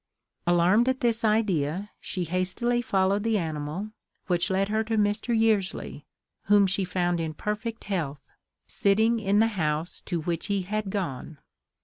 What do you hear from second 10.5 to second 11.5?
had gone.